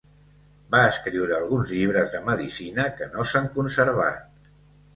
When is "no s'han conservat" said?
3.13-4.77